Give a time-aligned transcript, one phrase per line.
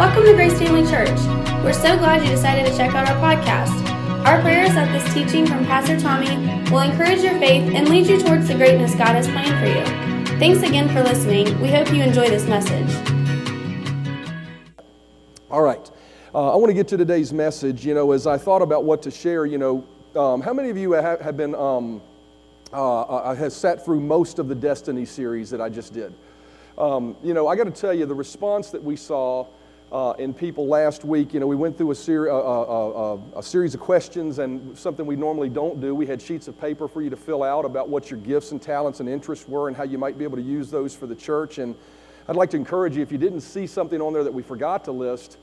[0.00, 1.10] Welcome to Grace Family Church.
[1.62, 3.86] We're so glad you decided to check out our podcast.
[4.24, 6.36] Our prayer is that this teaching from Pastor Tommy
[6.70, 10.38] will encourage your faith and lead you towards the greatness God has planned for you.
[10.38, 11.60] Thanks again for listening.
[11.60, 12.88] We hope you enjoy this message.
[15.50, 15.90] All right.
[16.34, 17.84] Uh, I want to get to today's message.
[17.84, 19.86] You know, as I thought about what to share, you know,
[20.16, 22.00] um, how many of you have, have been, um,
[22.72, 26.14] uh, uh, has sat through most of the Destiny series that I just did?
[26.78, 29.46] Um, you know, I got to tell you, the response that we saw
[29.92, 33.42] uh, in people last week, you know, we went through a, ser- a, a, a,
[33.42, 35.94] series of questions and something we normally don't do.
[35.94, 38.62] We had sheets of paper for you to fill out about what your gifts and
[38.62, 41.16] talents and interests were and how you might be able to use those for the
[41.16, 41.58] church.
[41.58, 41.74] And
[42.28, 44.84] I'd like to encourage you, if you didn't see something on there that we forgot
[44.84, 45.38] to list,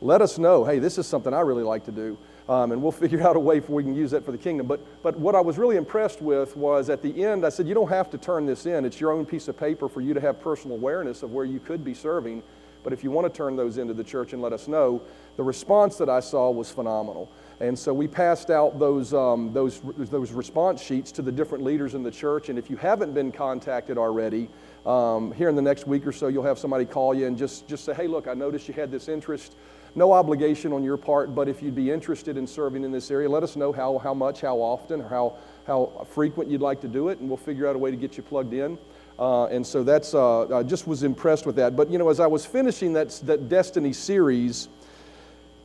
[0.00, 0.64] let us know.
[0.64, 2.16] Hey, this is something I really like to do.
[2.48, 4.68] Um, and we'll figure out a way for we can use that for the kingdom.
[4.68, 7.74] But, but what I was really impressed with was at the end, I said, you
[7.74, 8.84] don't have to turn this in.
[8.84, 11.58] It's your own piece of paper for you to have personal awareness of where you
[11.58, 12.44] could be serving.
[12.88, 15.02] But if you want to turn those into the church and let us know,
[15.36, 17.30] the response that I saw was phenomenal.
[17.60, 21.94] And so we passed out those, um, those, those response sheets to the different leaders
[21.94, 22.48] in the church.
[22.48, 24.48] And if you haven't been contacted already,
[24.86, 27.68] um, here in the next week or so, you'll have somebody call you and just,
[27.68, 29.54] just say, hey, look, I noticed you had this interest.
[29.94, 33.28] No obligation on your part, but if you'd be interested in serving in this area,
[33.28, 36.88] let us know how, how much, how often, or how, how frequent you'd like to
[36.88, 38.78] do it, and we'll figure out a way to get you plugged in.
[39.18, 41.74] Uh, and so that's, uh, I just was impressed with that.
[41.74, 44.68] But, you know, as I was finishing that, that Destiny series,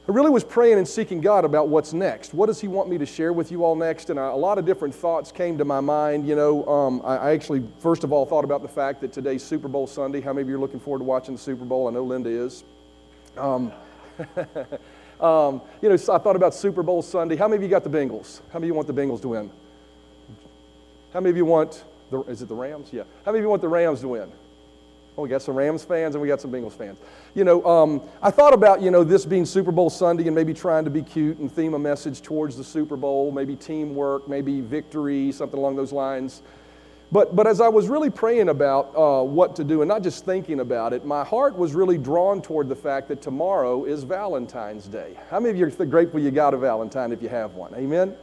[0.08, 2.34] I really was praying and seeking God about what's next.
[2.34, 4.10] What does He want me to share with you all next?
[4.10, 6.28] And I, a lot of different thoughts came to my mind.
[6.28, 9.44] You know, um, I, I, actually, first of all, thought about the fact that today's
[9.44, 10.20] Super Bowl Sunday.
[10.20, 11.88] How many of you are looking forward to watching the Super Bowl?
[11.88, 12.66] I know Linda is.
[13.38, 13.72] Um,
[15.22, 17.38] um, you know, I thought about Super Bowl Sunday.
[17.38, 18.42] How many of you got the Bengals?
[18.52, 19.50] How many of you want the Bengals to win?
[21.14, 22.90] How many of you want the, is it the Rams?
[22.92, 23.04] Yeah.
[23.26, 24.32] How many of you want the Rams to win?
[25.16, 26.98] Oh, we got some Rams fans and we got some Bengals fans.
[27.36, 30.56] You know, um, I thought about, you know, this being Super Bowl Sunday and maybe
[30.56, 34.62] trying to be cute and theme a message towards the Super Bowl, maybe teamwork, maybe
[34.62, 36.42] victory, something along those lines.
[37.12, 40.26] But, but as I was really praying about uh, what to do and not just
[40.26, 44.88] thinking about it, my heart was really drawn toward the fact that tomorrow is Valentine's
[44.88, 45.16] Day.
[45.30, 47.76] How many of you are grateful you got a Valentine if you have one?
[47.76, 48.16] Amen?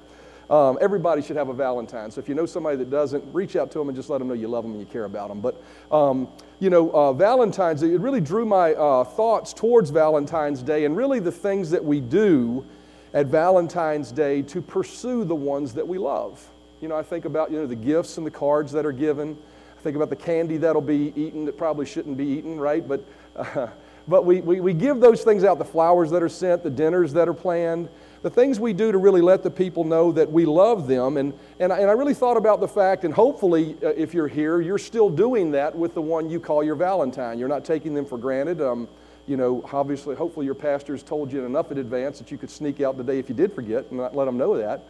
[0.51, 2.11] Um, everybody should have a Valentine.
[2.11, 4.27] So if you know somebody that doesn't, reach out to them and just let them
[4.27, 5.41] know you love them and you care about them.
[5.41, 5.63] But,
[5.93, 6.27] um,
[6.59, 11.21] you know, uh, Valentine's it really drew my uh, thoughts towards Valentine's Day and really
[11.21, 12.67] the things that we do
[13.15, 16.45] at Valentine's Day to pursue the ones that we love.
[16.81, 19.39] You know, I think about, you know, the gifts and the cards that are given.
[19.79, 22.87] I think about the candy that'll be eaten that probably shouldn't be eaten, right?
[22.87, 23.05] But,
[23.37, 23.69] uh,
[24.09, 27.13] but we, we, we give those things out, the flowers that are sent, the dinners
[27.13, 27.89] that are planned,
[28.23, 31.17] the things we do to really let the people know that we love them.
[31.17, 34.29] And, and, I, and I really thought about the fact, and hopefully, uh, if you're
[34.29, 37.39] here, you're still doing that with the one you call your Valentine.
[37.39, 38.61] You're not taking them for granted.
[38.61, 38.89] Um,
[39.27, 42.81] you know, obviously, hopefully, your pastor's told you enough in advance that you could sneak
[42.81, 44.83] out the day if you did forget and not let them know that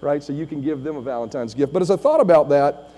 [0.00, 0.22] right?
[0.22, 1.72] So you can give them a Valentine's gift.
[1.72, 2.90] But as I thought about that,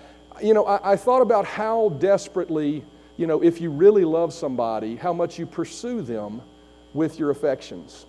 [0.42, 2.84] you know, I, I thought about how desperately,
[3.16, 6.40] you know, if you really love somebody, how much you pursue them
[6.94, 8.06] with your affections.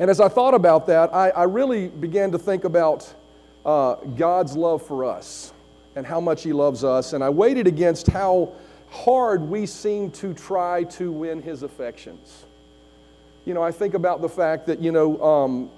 [0.00, 3.14] And as I thought about that, I, I really began to think about
[3.66, 5.52] uh, God's love for us
[5.94, 7.12] and how much He loves us.
[7.12, 8.52] And I weighed it against how
[8.88, 12.46] hard we seem to try to win His affections.
[13.44, 15.70] You know, I think about the fact that, you know, um,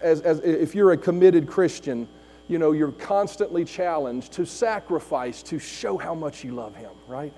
[0.00, 2.08] as, as if you're a committed Christian,
[2.48, 7.32] you know, you're constantly challenged to sacrifice to show how much you love Him, right?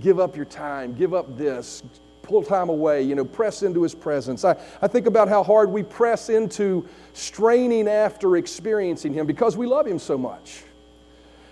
[0.00, 1.84] Give up your time, give up this,
[2.28, 4.44] pull time away, you know, press into His presence.
[4.44, 9.66] I, I think about how hard we press into straining after experiencing Him because we
[9.66, 10.62] love Him so much.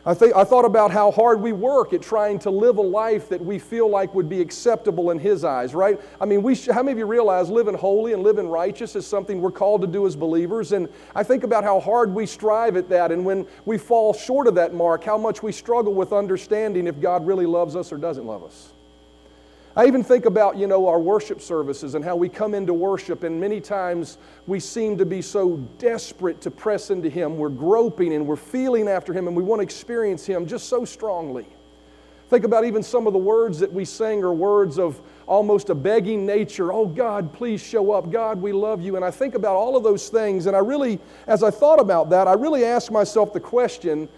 [0.09, 3.29] I, think, I thought about how hard we work at trying to live a life
[3.31, 6.01] that we feel like would be acceptable in His eyes, right?
[6.21, 9.05] I mean, we sh- how many of you realize living holy and living righteous is
[9.05, 10.71] something we're called to do as believers?
[10.71, 14.47] And I think about how hard we strive at that, and when we fall short
[14.47, 17.97] of that mark, how much we struggle with understanding if God really loves us or
[17.97, 18.75] doesn't love us.
[19.77, 23.25] I even think about, you know, our worship services and how we come into worship,
[23.25, 24.17] and many times
[24.47, 27.37] we seem to be so desperate to press into Him.
[27.37, 30.87] We're groping and we're feeling after Him, and we want to experience Him just so
[30.87, 31.45] strongly.
[32.31, 35.75] Think about even some of the words that we sing are words of almost a
[35.75, 36.73] begging nature.
[36.73, 38.11] Oh, God, please show up.
[38.11, 38.97] God, we love you.
[38.97, 42.09] And I think about all of those things, and I really, as I thought about
[42.11, 44.09] that, I really asked myself the question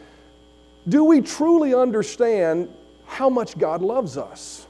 [0.88, 2.72] do we truly understand
[3.06, 4.67] how much God loves us?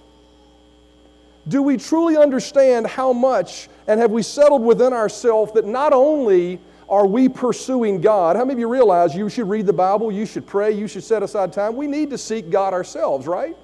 [1.48, 6.60] Do we truly understand how much and have we settled within ourselves that not only
[6.88, 8.36] are we pursuing God?
[8.36, 11.04] How many of you realize you should read the Bible, you should pray, you should
[11.04, 11.76] set aside time?
[11.76, 13.56] We need to seek God ourselves, right?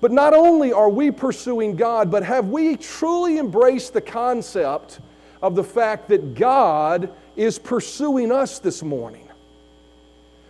[0.00, 5.00] But not only are we pursuing God, but have we truly embraced the concept
[5.42, 9.25] of the fact that God is pursuing us this morning?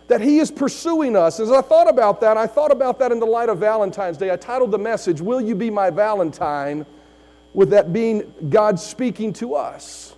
[0.07, 1.39] That He is pursuing us.
[1.39, 4.31] As I thought about that, I thought about that in the light of Valentine's Day.
[4.31, 6.85] I titled the message, Will You Be My Valentine?
[7.57, 10.15] with that being God speaking to us.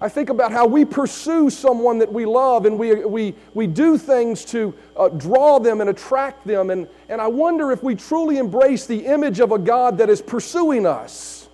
[0.00, 3.98] I think about how we pursue someone that we love and we, we, we do
[3.98, 6.70] things to uh, draw them and attract them.
[6.70, 10.22] And, and I wonder if we truly embrace the image of a God that is
[10.22, 11.50] pursuing us,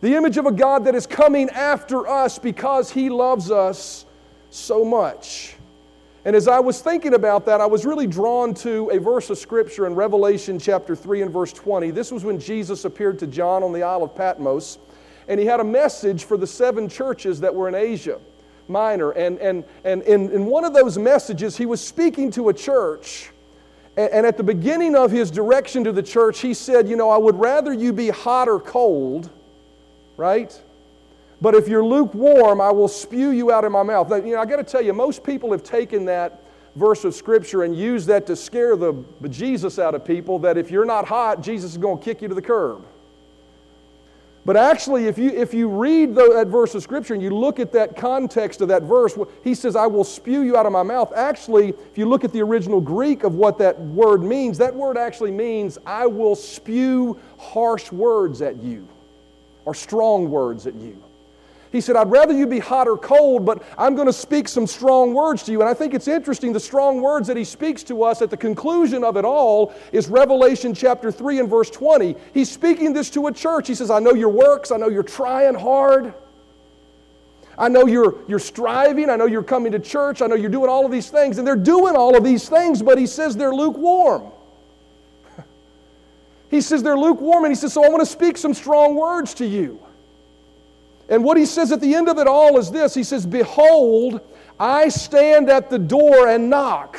[0.00, 4.04] the image of a God that is coming after us because He loves us
[4.50, 5.53] so much.
[6.24, 9.38] And as I was thinking about that, I was really drawn to a verse of
[9.38, 11.90] Scripture in Revelation chapter 3 and verse 20.
[11.90, 14.78] This was when Jesus appeared to John on the Isle of Patmos
[15.28, 18.20] and he had a message for the seven churches that were in Asia
[18.68, 19.10] Minor.
[19.12, 23.30] And, and, and in, in one of those messages, he was speaking to a church.
[23.96, 27.10] And, and at the beginning of his direction to the church, he said, You know,
[27.10, 29.30] I would rather you be hot or cold,
[30.16, 30.58] right?
[31.40, 34.08] But if you're lukewarm, I will spew you out of my mouth.
[34.08, 36.42] Now, you know, I got to tell you, most people have taken that
[36.76, 38.94] verse of Scripture and used that to scare the
[39.28, 42.28] Jesus out of people that if you're not hot, Jesus is going to kick you
[42.28, 42.84] to the curb.
[44.46, 47.58] But actually, if you, if you read the, that verse of Scripture and you look
[47.58, 50.82] at that context of that verse, he says, I will spew you out of my
[50.82, 51.12] mouth.
[51.16, 54.98] Actually, if you look at the original Greek of what that word means, that word
[54.98, 58.86] actually means, I will spew harsh words at you
[59.64, 61.02] or strong words at you.
[61.74, 64.64] He said, I'd rather you be hot or cold, but I'm going to speak some
[64.64, 65.60] strong words to you.
[65.60, 68.36] And I think it's interesting, the strong words that he speaks to us at the
[68.36, 72.14] conclusion of it all is Revelation chapter 3 and verse 20.
[72.32, 73.66] He's speaking this to a church.
[73.66, 76.14] He says, I know your works, I know you're trying hard.
[77.58, 79.10] I know you're, you're striving.
[79.10, 80.22] I know you're coming to church.
[80.22, 81.38] I know you're doing all of these things.
[81.38, 84.30] And they're doing all of these things, but he says they're lukewarm.
[86.50, 89.34] he says they're lukewarm, and he says, So I want to speak some strong words
[89.34, 89.83] to you.
[91.08, 94.20] And what he says at the end of it all is this He says, Behold,
[94.58, 96.98] I stand at the door and knock.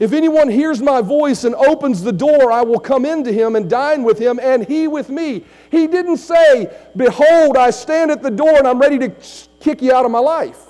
[0.00, 3.68] If anyone hears my voice and opens the door, I will come into him and
[3.68, 5.44] dine with him, and he with me.
[5.70, 9.12] He didn't say, Behold, I stand at the door and I'm ready to
[9.60, 10.68] kick you out of my life.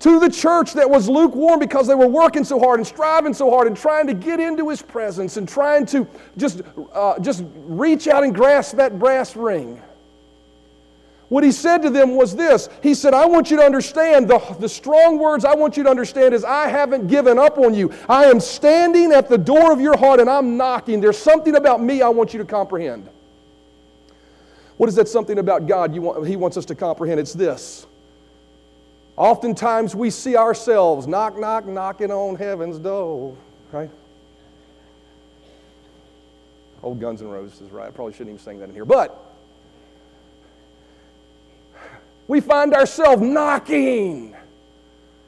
[0.00, 3.50] To the church that was lukewarm because they were working so hard and striving so
[3.50, 6.06] hard and trying to get into his presence and trying to
[6.36, 6.60] just,
[6.92, 9.80] uh, just reach out and grasp that brass ring.
[11.28, 14.38] What he said to them was this He said, I want you to understand, the,
[14.60, 17.92] the strong words I want you to understand is, I haven't given up on you.
[18.08, 21.00] I am standing at the door of your heart and I'm knocking.
[21.00, 23.08] There's something about me I want you to comprehend.
[24.76, 27.18] What is that something about God you want, He wants us to comprehend?
[27.18, 27.86] It's this.
[29.16, 33.34] Oftentimes we see ourselves knock, knock, knocking on heaven's door,
[33.72, 33.90] right?
[36.82, 37.88] Old Guns N' Roses, is right?
[37.88, 38.84] I probably shouldn't even sing that in here.
[38.84, 39.35] But
[42.28, 44.34] we find ourselves knocking,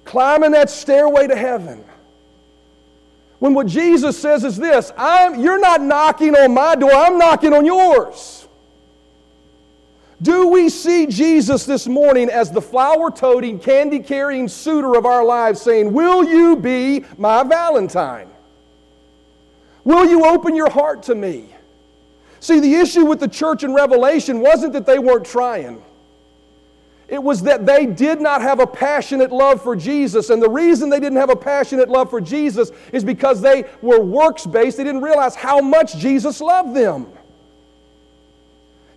[0.05, 1.85] climbing that stairway to heaven.
[3.39, 7.65] When what Jesus says is this You're not knocking on my door, I'm knocking on
[7.65, 8.47] yours.
[10.21, 15.25] Do we see Jesus this morning as the flower toting, candy carrying suitor of our
[15.25, 18.29] lives saying, Will you be my Valentine?
[19.85, 21.49] Will you open your heart to me?
[22.41, 25.83] See, the issue with the church in Revelation wasn't that they weren't trying.
[27.09, 30.29] It was that they did not have a passionate love for Jesus.
[30.29, 33.99] And the reason they didn't have a passionate love for Jesus is because they were
[33.99, 34.77] works based.
[34.77, 37.07] They didn't realize how much Jesus loved them.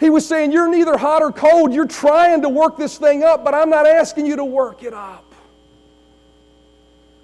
[0.01, 1.73] He was saying, You're neither hot or cold.
[1.73, 4.93] You're trying to work this thing up, but I'm not asking you to work it
[4.93, 5.23] up.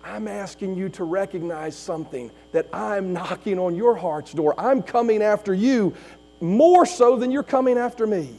[0.06, 4.56] I'm asking you to recognize something that I'm knocking on your heart's door.
[4.58, 5.94] I'm coming after you
[6.40, 8.30] more so than you're coming after me.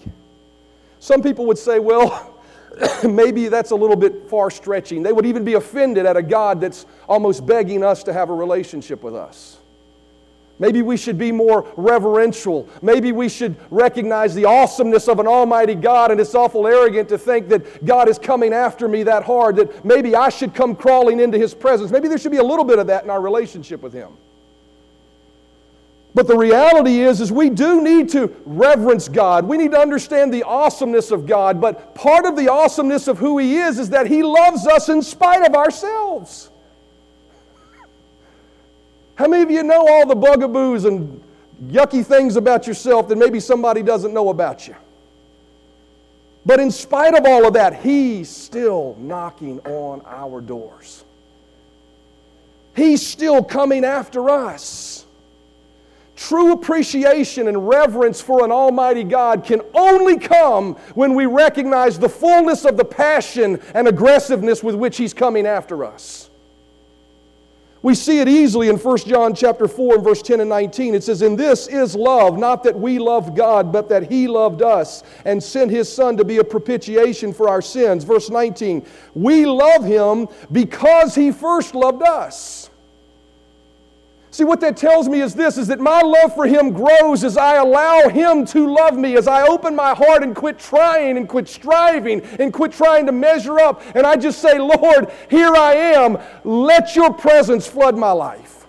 [0.98, 2.37] Some people would say, Well,
[3.04, 5.02] maybe that's a little bit far stretching.
[5.02, 8.34] They would even be offended at a God that's almost begging us to have a
[8.34, 9.58] relationship with us.
[10.60, 12.68] Maybe we should be more reverential.
[12.82, 17.18] Maybe we should recognize the awesomeness of an almighty God, and it's awful arrogant to
[17.18, 21.20] think that God is coming after me that hard, that maybe I should come crawling
[21.20, 21.92] into His presence.
[21.92, 24.16] Maybe there should be a little bit of that in our relationship with Him.
[26.18, 29.44] But the reality is, is we do need to reverence God.
[29.44, 31.60] We need to understand the awesomeness of God.
[31.60, 35.00] But part of the awesomeness of who He is is that He loves us in
[35.00, 36.50] spite of ourselves.
[39.14, 41.22] How many of you know all the bugaboos and
[41.62, 44.74] yucky things about yourself that maybe somebody doesn't know about you?
[46.44, 51.04] But in spite of all of that, He's still knocking on our doors.
[52.74, 54.97] He's still coming after us.
[56.18, 62.08] True appreciation and reverence for an Almighty God can only come when we recognize the
[62.08, 66.28] fullness of the passion and aggressiveness with which He's coming after us.
[67.82, 70.96] We see it easily in 1 John chapter 4 and verse 10 and 19.
[70.96, 74.60] It says, "In this is love, not that we loved God, but that he loved
[74.60, 78.82] us and sent his son to be a propitiation for our sins." Verse 19,
[79.14, 82.70] "We love him because he first loved us."
[84.38, 87.36] See, what that tells me is this is that my love for him grows as
[87.36, 91.28] I allow him to love me, as I open my heart and quit trying and
[91.28, 93.82] quit striving and quit trying to measure up.
[93.96, 96.18] And I just say, Lord, here I am.
[96.44, 98.64] Let your presence flood my life.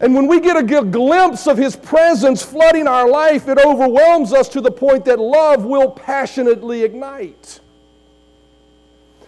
[0.00, 4.48] And when we get a glimpse of His presence flooding our life, it overwhelms us
[4.48, 7.60] to the point that love will passionately ignite.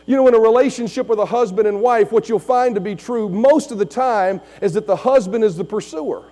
[0.06, 2.97] You know, in a relationship with a husband and wife, what you'll find to be
[2.97, 6.25] true most of the time is that the husband is the pursuer.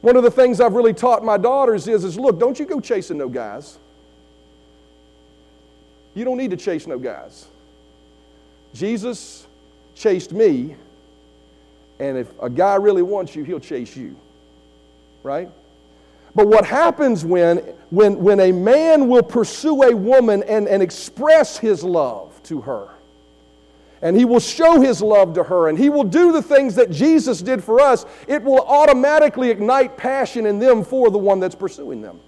[0.00, 2.80] One of the things I've really taught my daughters is, is look, don't you go
[2.80, 3.78] chasing no guys.
[6.14, 7.46] You don't need to chase no guys.
[8.72, 9.46] Jesus
[9.94, 10.76] chased me,
[11.98, 14.16] and if a guy really wants you, he'll chase you.
[15.22, 15.50] Right?
[16.34, 17.58] But what happens when,
[17.90, 22.88] when, when a man will pursue a woman and, and express his love to her,
[24.02, 26.90] and he will show his love to her, and he will do the things that
[26.90, 31.54] Jesus did for us, it will automatically ignite passion in them for the one that's
[31.54, 32.18] pursuing them.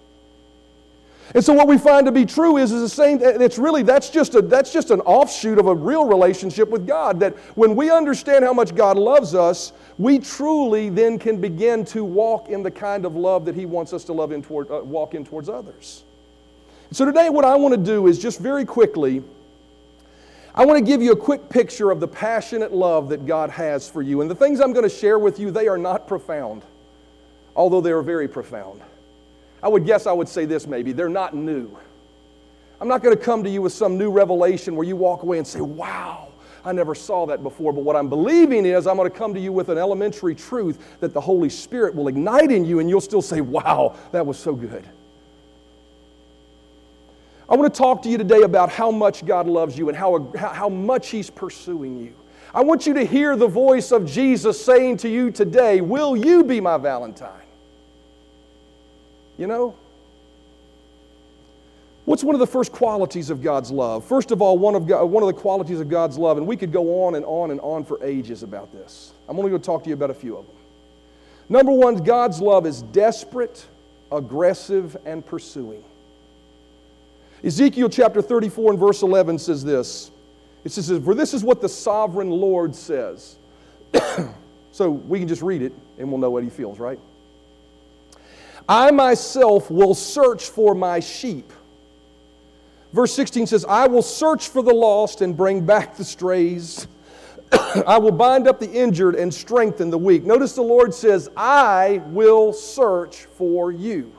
[1.35, 4.11] And so what we find to be true is, is the same, it's really, that's
[4.11, 7.21] just, a, that's just an offshoot of a real relationship with God.
[7.21, 12.05] That when we understand how much God loves us, we truly then can begin to
[12.05, 14.81] walk in the kind of love that He wants us to love in toward, uh,
[14.83, 16.05] walk in towards others.
[16.91, 19.23] So today what I want to do is just very quickly,
[20.55, 23.89] I want to give you a quick picture of the passionate love that God has
[23.89, 24.21] for you.
[24.21, 26.63] And the things I'm going to share with you, they are not profound,
[27.57, 28.83] although they are very profound.
[29.63, 31.77] I would guess I would say this maybe they're not new.
[32.81, 35.39] I'm not going to come to you with some new revelation where you walk away
[35.39, 36.33] and say, wow,
[36.65, 37.73] I never saw that before.
[37.73, 40.99] But what I'm believing is I'm going to come to you with an elementary truth
[40.99, 44.37] that the Holy Spirit will ignite in you and you'll still say, wow, that was
[44.37, 44.85] so good.
[47.49, 50.33] I want to talk to you today about how much God loves you and how,
[50.37, 52.15] how much He's pursuing you.
[52.55, 56.45] I want you to hear the voice of Jesus saying to you today, Will you
[56.45, 57.42] be my Valentine?
[59.43, 59.75] You know?
[62.05, 64.05] What's one of the first qualities of God's love?
[64.05, 66.57] First of all, one of, God, one of the qualities of God's love, and we
[66.57, 69.13] could go on and on and on for ages about this.
[69.29, 70.55] I'm only going to talk to you about a few of them.
[71.49, 73.67] Number one, God's love is desperate,
[74.13, 75.83] aggressive, and pursuing.
[77.43, 80.13] Ezekiel chapter 34 and verse 11 says this.
[80.63, 83.35] It says, For this is what the sovereign Lord says.
[84.71, 87.01] so we can just read it and we'll know what he feels, right?
[88.69, 91.53] I myself will search for my sheep.
[92.93, 96.87] Verse 16 says, I will search for the lost and bring back the strays.
[97.87, 100.25] I will bind up the injured and strengthen the weak.
[100.25, 104.13] Notice the Lord says, I will search for you.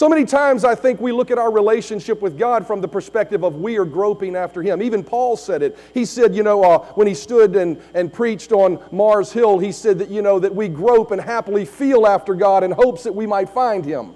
[0.00, 3.44] So many times I think we look at our relationship with God from the perspective
[3.44, 4.80] of we are groping after Him.
[4.80, 5.76] Even Paul said it.
[5.92, 9.72] He said, you know, uh, when he stood and, and preached on Mars Hill, he
[9.72, 13.14] said that, you know, that we grope and happily feel after God in hopes that
[13.14, 14.14] we might find Him.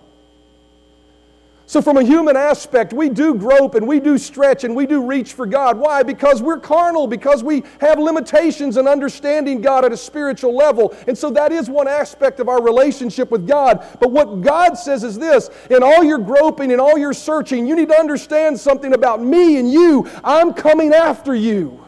[1.66, 5.02] So, from a human aspect, we do grope and we do stretch and we do
[5.02, 5.78] reach for God.
[5.78, 6.02] Why?
[6.02, 10.94] Because we're carnal, because we have limitations in understanding God at a spiritual level.
[11.08, 13.82] And so, that is one aspect of our relationship with God.
[13.98, 17.74] But what God says is this in all your groping and all your searching, you
[17.74, 20.06] need to understand something about me and you.
[20.22, 21.82] I'm coming after you.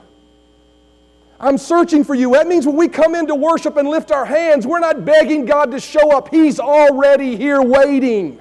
[1.39, 2.33] I'm searching for you.
[2.33, 5.71] That means when we come into worship and lift our hands, we're not begging God
[5.73, 8.41] to show up, He's already here waiting.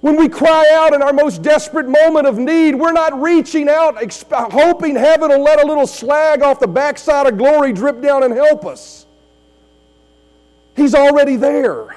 [0.00, 4.02] When we cry out in our most desperate moment of need, we're not reaching out
[4.32, 8.32] hoping heaven will let a little slag off the backside of glory drip down and
[8.32, 9.04] help us.
[10.74, 11.96] He's already there.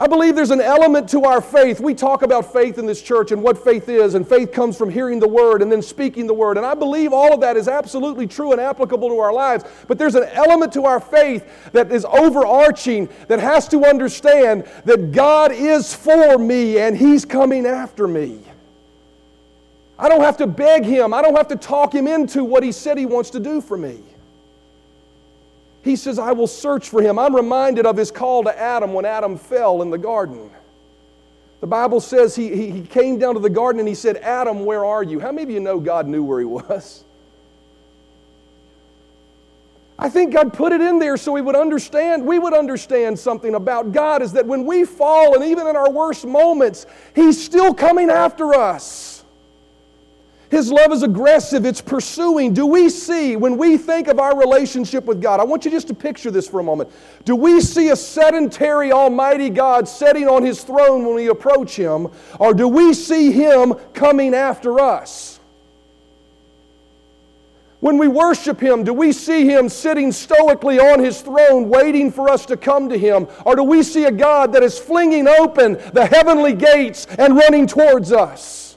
[0.00, 1.80] I believe there's an element to our faith.
[1.80, 4.90] We talk about faith in this church and what faith is, and faith comes from
[4.90, 6.56] hearing the word and then speaking the word.
[6.56, 9.64] And I believe all of that is absolutely true and applicable to our lives.
[9.88, 15.10] But there's an element to our faith that is overarching that has to understand that
[15.10, 18.40] God is for me and He's coming after me.
[19.98, 22.70] I don't have to beg Him, I don't have to talk Him into what He
[22.70, 23.98] said He wants to do for me.
[25.88, 27.18] He says, I will search for him.
[27.18, 30.50] I'm reminded of his call to Adam when Adam fell in the garden.
[31.60, 34.66] The Bible says he, he, he came down to the garden and he said, Adam,
[34.66, 35.18] where are you?
[35.18, 37.04] How many of you know God knew where he was?
[39.98, 43.54] I think God put it in there so we would understand, we would understand something
[43.54, 47.72] about God is that when we fall and even in our worst moments, He's still
[47.72, 49.17] coming after us.
[50.50, 52.54] His love is aggressive, it's pursuing.
[52.54, 55.88] Do we see, when we think of our relationship with God, I want you just
[55.88, 56.90] to picture this for a moment.
[57.26, 62.08] Do we see a sedentary, almighty God sitting on His throne when we approach Him,
[62.38, 65.38] or do we see Him coming after us?
[67.80, 72.30] When we worship Him, do we see Him sitting stoically on His throne waiting for
[72.30, 73.28] us to come to Him?
[73.44, 77.66] Or do we see a God that is flinging open the heavenly gates and running
[77.66, 78.67] towards us?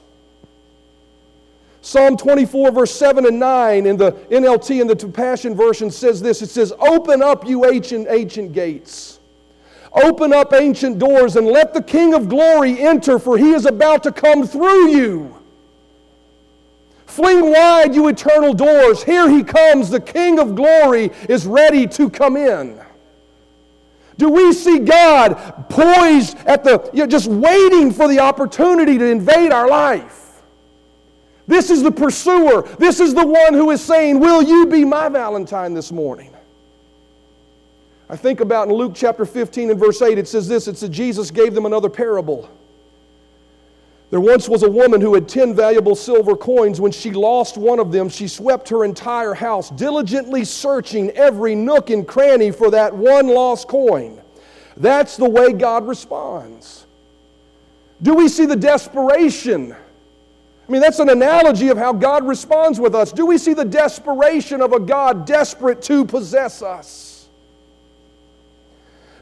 [1.84, 6.40] Psalm 24, verse 7 and 9 in the NLT and the Passion Version says this
[6.40, 9.18] It says, Open up, you ancient, ancient gates.
[9.92, 14.04] Open up ancient doors and let the King of glory enter, for he is about
[14.04, 15.36] to come through you.
[17.06, 19.02] Fling wide, you eternal doors.
[19.02, 19.90] Here he comes.
[19.90, 22.80] The King of glory is ready to come in.
[24.16, 29.04] Do we see God poised at the, you know, just waiting for the opportunity to
[29.04, 30.21] invade our life?
[31.46, 32.62] This is the pursuer.
[32.78, 36.32] This is the one who is saying, Will you be my Valentine this morning?
[38.08, 40.90] I think about in Luke chapter 15 and verse 8, it says this it says,
[40.90, 42.48] Jesus gave them another parable.
[44.10, 46.78] There once was a woman who had 10 valuable silver coins.
[46.78, 51.88] When she lost one of them, she swept her entire house, diligently searching every nook
[51.88, 54.20] and cranny for that one lost coin.
[54.76, 56.84] That's the way God responds.
[58.02, 59.74] Do we see the desperation?
[60.72, 63.12] I mean, that's an analogy of how God responds with us.
[63.12, 67.28] Do we see the desperation of a God desperate to possess us?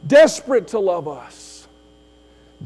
[0.07, 1.67] Desperate to love us,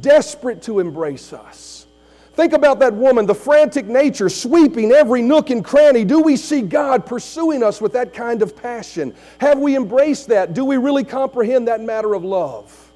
[0.03, 1.87] desperate to embrace us.
[2.35, 6.05] Think about that woman, the frantic nature sweeping every nook and cranny.
[6.05, 9.15] Do we see God pursuing us with that kind of passion?
[9.39, 10.53] Have we embraced that?
[10.53, 12.93] Do we really comprehend that matter of love?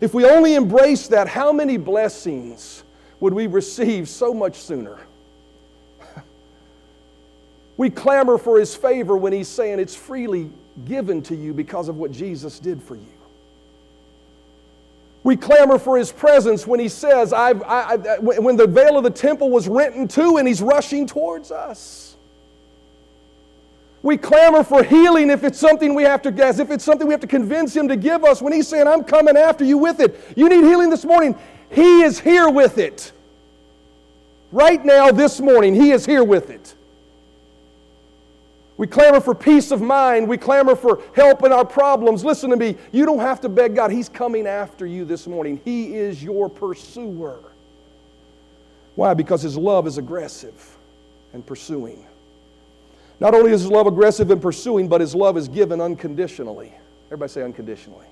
[0.00, 2.82] If we only embrace that, how many blessings
[3.20, 4.98] would we receive so much sooner?
[7.78, 10.50] We clamor for His favor when He's saying it's freely
[10.84, 13.06] given to you because of what Jesus did for you.
[15.24, 17.52] We clamor for his presence when he says, I,
[18.20, 22.16] when the veil of the temple was rent in two and he's rushing towards us.
[24.02, 27.12] We clamor for healing if it's something we have to, as if it's something we
[27.12, 29.98] have to convince him to give us when he's saying, I'm coming after you with
[30.00, 30.18] it.
[30.36, 31.36] You need healing this morning.
[31.70, 33.12] He is here with it.
[34.52, 36.74] Right now, this morning, he is here with it.
[38.78, 40.28] We clamor for peace of mind.
[40.28, 42.24] We clamor for help in our problems.
[42.24, 42.76] Listen to me.
[42.92, 43.90] You don't have to beg God.
[43.90, 45.60] He's coming after you this morning.
[45.64, 47.40] He is your pursuer.
[48.94, 49.14] Why?
[49.14, 50.76] Because His love is aggressive
[51.32, 52.06] and pursuing.
[53.18, 56.72] Not only is His love aggressive and pursuing, but His love is given unconditionally.
[57.08, 58.06] Everybody say unconditionally.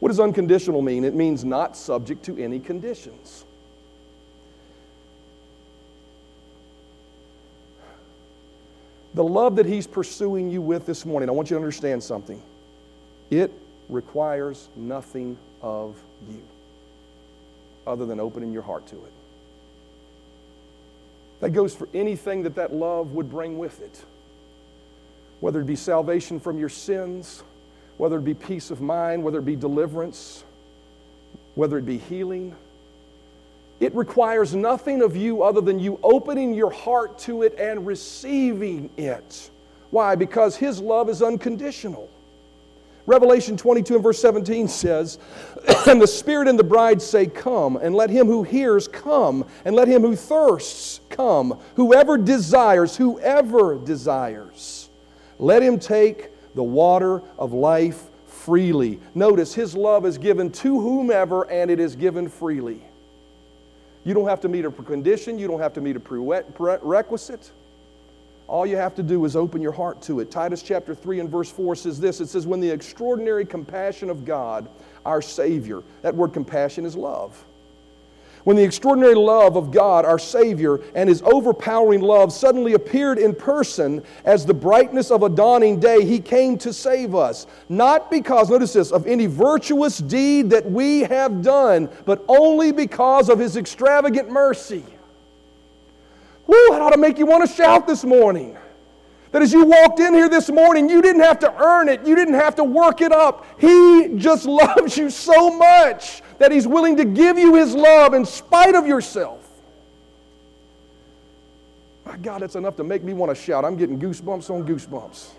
[0.00, 1.04] What does unconditional mean?
[1.04, 3.44] It means not subject to any conditions.
[9.14, 12.42] The love that He's pursuing you with this morning, I want you to understand something.
[13.30, 13.52] It
[13.88, 15.96] requires nothing of
[16.28, 16.42] you
[17.86, 19.12] other than opening your heart to it.
[21.40, 24.04] That goes for anything that that love would bring with it.
[25.40, 27.42] Whether it be salvation from your sins,
[27.98, 30.42] whether it be peace of mind, whether it be deliverance,
[31.54, 32.56] whether it be healing,
[33.80, 38.90] it requires nothing of you other than you opening your heart to it and receiving
[38.96, 39.50] it.
[39.90, 40.14] Why?
[40.14, 42.10] Because His love is unconditional.
[43.06, 45.18] Revelation 22 and verse 17 says,
[45.86, 49.76] And the Spirit and the bride say, Come, and let him who hears come, and
[49.76, 51.58] let him who thirsts come.
[51.76, 54.88] Whoever desires, whoever desires,
[55.38, 59.00] let him take the water of life freely.
[59.14, 62.82] Notice, His love is given to whomever, and it is given freely.
[64.04, 67.50] You don't have to meet a condition, you don't have to meet a prerequisite.
[68.46, 70.30] All you have to do is open your heart to it.
[70.30, 74.26] Titus chapter 3 and verse 4 says this it says, When the extraordinary compassion of
[74.26, 74.68] God,
[75.06, 77.42] our Savior, that word compassion is love
[78.44, 83.34] when the extraordinary love of God, our Savior, and His overpowering love suddenly appeared in
[83.34, 87.46] person as the brightness of a dawning day, He came to save us.
[87.70, 93.30] Not because, notice this, of any virtuous deed that we have done, but only because
[93.30, 94.84] of His extravagant mercy.
[96.46, 98.58] Woo, that ought to make you want to shout this morning.
[99.32, 102.06] That as you walked in here this morning, you didn't have to earn it.
[102.06, 103.46] You didn't have to work it up.
[103.58, 108.24] He just loves you so much that He's willing to give you His love in
[108.24, 109.40] spite of yourself.
[112.04, 113.64] My God, that's enough to make me want to shout.
[113.64, 115.30] I'm getting goosebumps on goosebumps.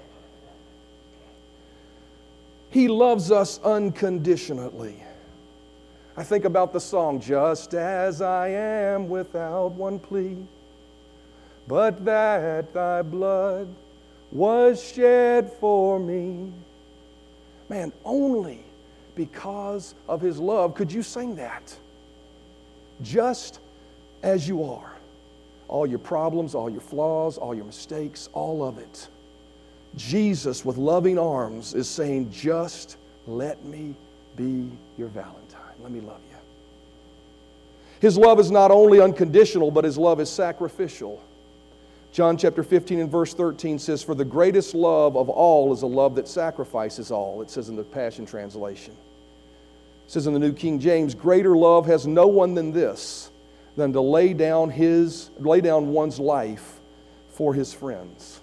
[2.72, 5.02] He loves us unconditionally.
[6.18, 10.38] I think about the song, Just as I am without one plea,
[11.68, 13.74] but that thy blood
[14.32, 16.52] was shed for me.
[17.70, 18.65] Man, only
[19.16, 21.76] because of his love could you sing that.
[23.02, 23.60] Just
[24.24, 24.96] as you are
[25.68, 29.08] all your problems, all your flaws, all your mistakes, all of it.
[29.96, 32.98] Jesus, with loving arms, is saying, Just
[33.28, 33.96] let me
[34.36, 35.62] be your Valentine.
[35.82, 36.38] Let me love you.
[38.00, 41.24] His love is not only unconditional, but his love is sacrificial.
[42.16, 45.86] John chapter 15 and verse 13 says, For the greatest love of all is a
[45.86, 47.42] love that sacrifices all.
[47.42, 48.94] It says in the Passion Translation.
[50.06, 53.32] It says in the New King James, Greater love has no one than this
[53.76, 56.80] than to lay down his lay down one's life
[57.32, 58.40] for his friends.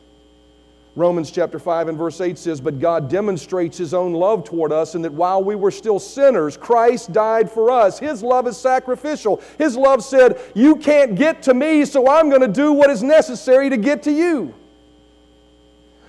[0.95, 4.95] Romans chapter 5 and verse 8 says, But God demonstrates His own love toward us,
[4.95, 7.99] and that while we were still sinners, Christ died for us.
[7.99, 9.41] His love is sacrificial.
[9.57, 13.03] His love said, You can't get to me, so I'm going to do what is
[13.03, 14.55] necessary to get to you.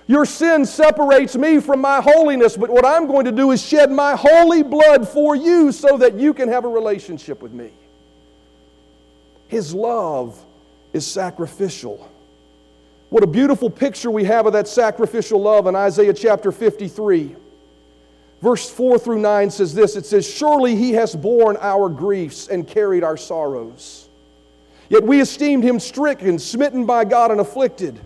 [0.06, 3.90] Your sin separates me from my holiness, but what I'm going to do is shed
[3.90, 7.70] my holy blood for you so that you can have a relationship with me.
[9.48, 10.38] His love
[10.92, 12.10] is sacrificial.
[13.10, 17.36] What a beautiful picture we have of that sacrificial love in Isaiah chapter 53.
[18.42, 22.66] Verse 4 through 9 says this it says, Surely he has borne our griefs and
[22.66, 24.08] carried our sorrows.
[24.88, 27.98] Yet we esteemed him stricken, smitten by God, and afflicted.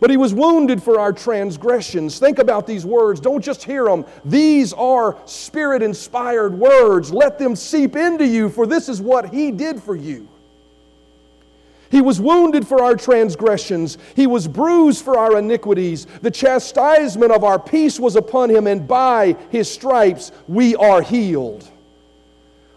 [0.00, 2.18] But he was wounded for our transgressions.
[2.18, 3.20] Think about these words.
[3.20, 4.04] Don't just hear them.
[4.24, 7.12] These are spirit inspired words.
[7.12, 10.28] Let them seep into you, for this is what he did for you.
[11.94, 16.08] He was wounded for our transgressions, He was bruised for our iniquities.
[16.22, 21.70] The chastisement of our peace was upon Him, and by His stripes we are healed.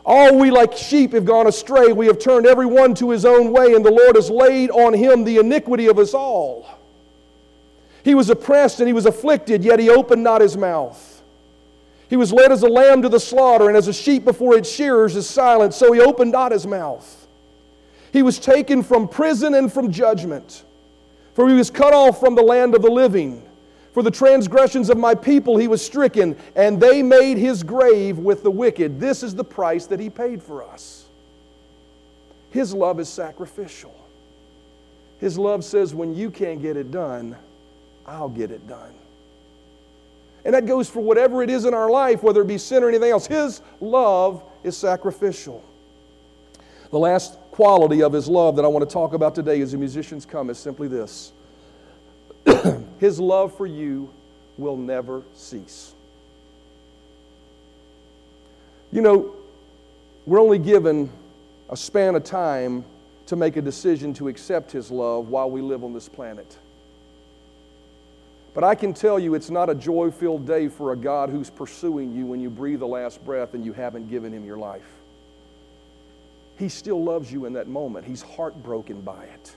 [0.05, 1.93] All we like sheep have gone astray.
[1.93, 4.93] We have turned every one to his own way, and the Lord has laid on
[4.93, 6.67] him the iniquity of us all.
[8.03, 11.23] He was oppressed and he was afflicted, yet he opened not his mouth.
[12.07, 14.71] He was led as a lamb to the slaughter, and as a sheep before its
[14.71, 17.26] shearers is silent, so he opened not his mouth.
[18.11, 20.63] He was taken from prison and from judgment.
[21.33, 23.43] For he was cut off from the land of the living.
[23.93, 28.43] For the transgressions of my people he was stricken, and they made his grave with
[28.43, 28.99] the wicked.
[28.99, 31.05] This is the price that he paid for us.
[32.51, 33.95] His love is sacrificial.
[35.19, 37.35] His love says, when you can't get it done,
[38.05, 38.93] I'll get it done.
[40.45, 42.89] And that goes for whatever it is in our life, whether it be sin or
[42.89, 43.27] anything else.
[43.27, 45.63] His love is sacrificial.
[46.91, 49.79] The last quality of his love that I want to talk about today as the
[49.79, 51.33] musicians come is simply this
[52.99, 54.13] His love for you
[54.59, 55.95] will never cease.
[58.91, 59.33] You know,
[60.27, 61.09] we're only given
[61.71, 62.85] a span of time
[63.25, 66.59] to make a decision to accept His love while we live on this planet.
[68.53, 71.49] But I can tell you it's not a joy filled day for a God who's
[71.49, 74.96] pursuing you when you breathe the last breath and you haven't given Him your life.
[76.57, 78.05] He still loves you in that moment.
[78.05, 79.55] He's heartbroken by it.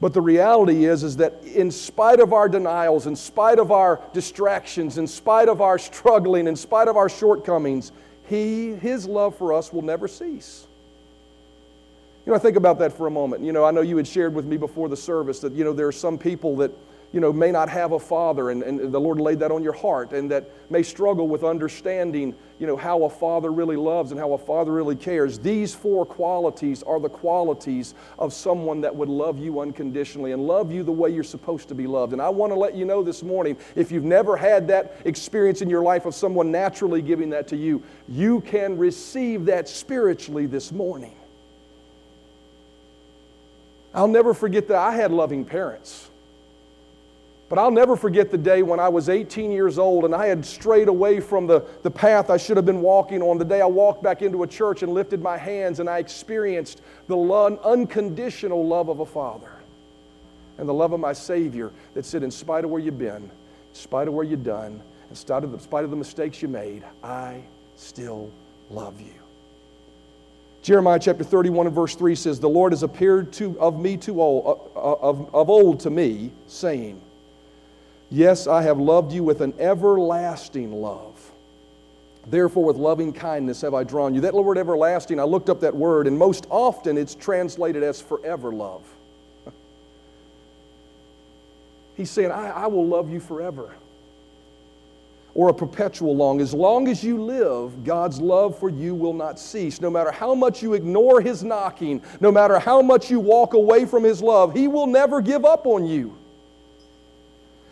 [0.00, 4.00] But the reality is, is that in spite of our denials, in spite of our
[4.14, 7.92] distractions, in spite of our struggling, in spite of our shortcomings,
[8.26, 10.66] he, His love for us will never cease.
[12.24, 13.42] You know, I think about that for a moment.
[13.42, 15.72] You know, I know you had shared with me before the service that, you know,
[15.72, 16.70] there are some people that
[17.12, 19.72] you know, may not have a father, and, and the Lord laid that on your
[19.72, 24.20] heart, and that may struggle with understanding, you know, how a father really loves and
[24.20, 25.38] how a father really cares.
[25.38, 30.70] These four qualities are the qualities of someone that would love you unconditionally and love
[30.70, 32.12] you the way you're supposed to be loved.
[32.12, 35.62] And I want to let you know this morning, if you've never had that experience
[35.62, 40.46] in your life of someone naturally giving that to you, you can receive that spiritually
[40.46, 41.16] this morning.
[43.92, 46.09] I'll never forget that I had loving parents.
[47.50, 50.46] But I'll never forget the day when I was 18 years old and I had
[50.46, 53.38] strayed away from the, the path I should have been walking on.
[53.38, 56.80] The day I walked back into a church and lifted my hands and I experienced
[57.08, 57.18] the
[57.64, 59.50] unconditional love of a father
[60.58, 63.30] and the love of my Savior that said, in spite of where you've been, in
[63.72, 66.84] spite of where you've done, in spite of the, spite of the mistakes you made,
[67.02, 67.42] I
[67.74, 68.30] still
[68.70, 69.14] love you.
[70.62, 74.22] Jeremiah chapter 31 and verse 3 says, The Lord has appeared to, of me to
[74.22, 77.00] old, uh, uh, of, of old to me, saying,
[78.10, 81.30] Yes, I have loved you with an everlasting love.
[82.26, 84.20] Therefore, with loving kindness have I drawn you.
[84.22, 88.52] That word everlasting, I looked up that word, and most often it's translated as forever
[88.52, 88.82] love.
[91.96, 93.70] He's saying, I, I will love you forever.
[95.32, 96.40] Or a perpetual long.
[96.40, 99.80] As long as you live, God's love for you will not cease.
[99.80, 103.86] No matter how much you ignore His knocking, no matter how much you walk away
[103.86, 106.19] from His love, He will never give up on you.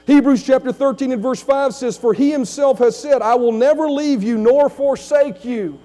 [0.09, 3.91] Hebrews chapter 13 and verse 5 says, For He Himself has said, I will never
[3.91, 5.79] leave you nor forsake you.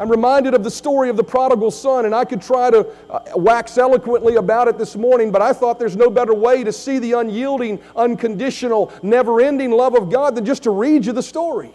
[0.00, 3.20] I'm reminded of the story of the prodigal son, and I could try to uh,
[3.36, 6.98] wax eloquently about it this morning, but I thought there's no better way to see
[6.98, 11.70] the unyielding, unconditional, never ending love of God than just to read you the story.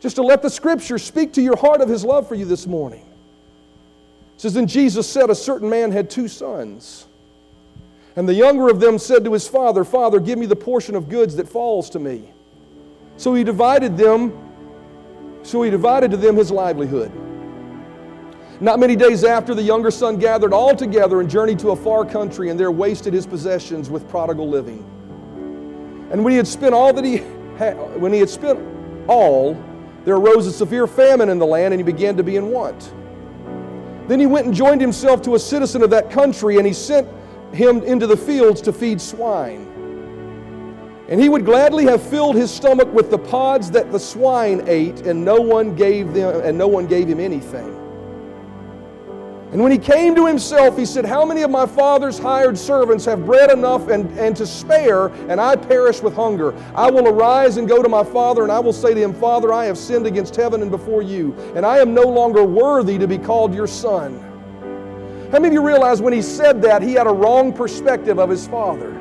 [0.00, 2.66] Just to let the scripture speak to your heart of his love for you this
[2.66, 3.04] morning.
[4.36, 7.04] It says, Then Jesus said, A certain man had two sons.
[8.16, 11.08] And the younger of them said to his father, Father, give me the portion of
[11.08, 12.32] goods that falls to me.
[13.16, 14.32] So he divided them
[15.42, 17.10] so he divided to them his livelihood.
[18.60, 22.04] Not many days after, the younger son gathered all together and journeyed to a far
[22.04, 24.80] country, and there wasted his possessions with prodigal living.
[26.10, 27.18] And when he had spent all that he
[27.56, 28.58] had, when he had spent
[29.08, 29.56] all,
[30.04, 32.92] there arose a severe famine in the land, and he began to be in want.
[34.08, 37.08] Then he went and joined himself to a citizen of that country, and he sent
[37.52, 39.66] him into the fields to feed swine.
[41.08, 45.06] And he would gladly have filled his stomach with the pods that the swine ate,
[45.06, 47.74] and no one gave them, and no one gave him anything.
[49.50, 53.06] And when he came to himself, he said, How many of my father's hired servants
[53.06, 56.54] have bread enough and, and to spare, and I perish with hunger?
[56.74, 59.50] I will arise and go to my father, and I will say to him, Father,
[59.50, 63.08] I have sinned against heaven and before you, and I am no longer worthy to
[63.08, 64.27] be called your son.
[65.30, 68.30] How many of you realize when he said that, he had a wrong perspective of
[68.30, 68.94] his father?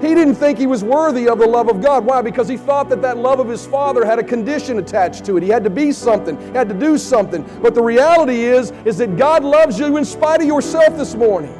[0.00, 2.04] He didn't think he was worthy of the love of God.
[2.04, 2.20] Why?
[2.20, 5.42] Because he thought that that love of his father had a condition attached to it.
[5.42, 7.42] He had to be something, he had to do something.
[7.62, 11.54] But the reality is, is that God loves you in spite of yourself this morning.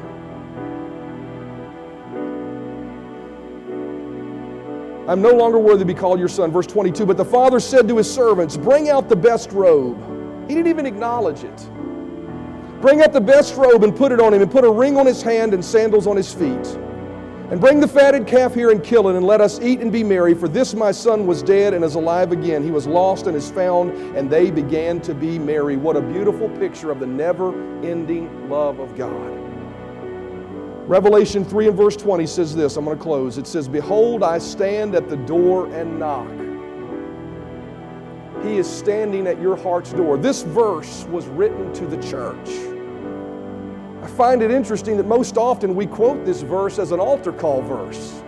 [5.08, 6.50] I'm no longer worthy to be called your son.
[6.50, 7.06] Verse 22.
[7.06, 9.98] But the father said to his servants, Bring out the best robe.
[10.46, 11.70] He didn't even acknowledge it.
[12.86, 15.06] Bring out the best robe and put it on him, and put a ring on
[15.06, 16.78] his hand and sandals on his feet.
[17.50, 20.04] And bring the fatted calf here and kill it, and let us eat and be
[20.04, 20.34] merry.
[20.34, 22.62] For this my son was dead and is alive again.
[22.62, 25.76] He was lost and is found, and they began to be merry.
[25.76, 27.48] What a beautiful picture of the never
[27.84, 29.32] ending love of God.
[30.88, 33.36] Revelation 3 and verse 20 says this I'm going to close.
[33.36, 36.30] It says, Behold, I stand at the door and knock.
[38.44, 40.16] He is standing at your heart's door.
[40.16, 42.75] This verse was written to the church.
[44.06, 47.60] I find it interesting that most often we quote this verse as an altar call
[47.60, 48.22] verse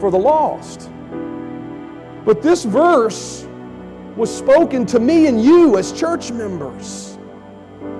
[0.00, 0.90] for the lost.
[2.24, 3.46] But this verse
[4.16, 7.18] was spoken to me and you as church members.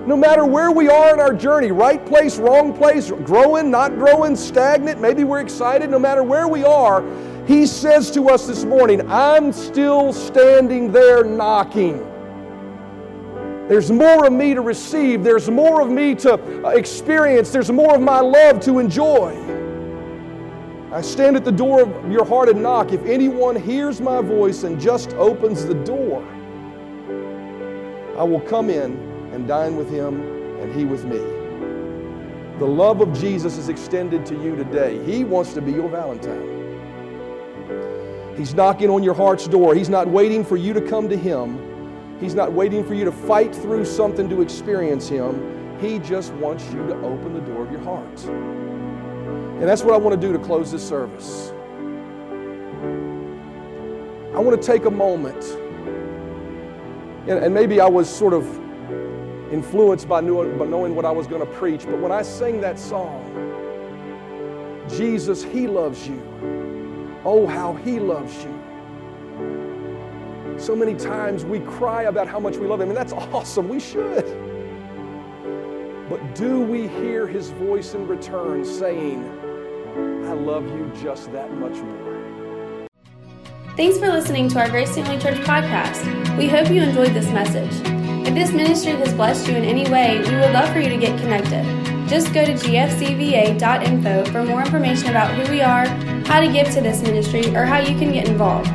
[0.07, 4.35] No matter where we are in our journey, right place, wrong place, growing, not growing,
[4.35, 7.05] stagnant, maybe we're excited, no matter where we are,
[7.47, 12.14] He says to us this morning, I'm still standing there knocking.
[13.69, 15.25] There's more of me to receive.
[15.25, 16.35] There's more of me to
[16.67, 17.51] uh, experience.
[17.51, 19.35] There's more of my love to enjoy.
[20.93, 22.93] I stand at the door of your heart and knock.
[22.93, 26.23] If anyone hears my voice and just opens the door,
[28.19, 28.93] I will come in
[29.33, 30.21] and dine with him
[30.61, 31.19] and he with me.
[32.59, 35.03] The love of Jesus is extended to you today.
[35.05, 36.53] He wants to be your Valentine.
[38.37, 39.75] He's knocking on your heart's door.
[39.75, 41.74] He's not waiting for you to come to him.
[42.21, 45.79] He's not waiting for you to fight through something to experience Him.
[45.81, 48.25] He just wants you to open the door of your heart.
[48.25, 51.53] And that's what I want to do to close this service.
[54.35, 55.45] I want to take a moment,
[57.29, 58.45] and, maybe I was sort of
[59.53, 63.31] influenced by knowing what I was going to preach, but when I sing that song,
[64.89, 66.21] Jesus, He loves you.
[67.25, 68.61] Oh, how He loves you.
[70.65, 73.69] So many times we cry about how much we love Him, and that's awesome.
[73.69, 74.25] We should.
[76.09, 79.23] But do we hear His voice in return saying,
[80.25, 82.89] I love you just that much more?
[83.77, 86.39] Thanks for listening to our Grace Family Church podcast.
[86.39, 87.87] We hope you enjoyed this message.
[88.27, 90.97] If this ministry has blessed you in any way, we would love for you to
[90.97, 91.63] get connected.
[92.09, 95.85] Just go to gfcva.info for more information about who we are,
[96.25, 98.75] how to give to this ministry, or how you can get involved.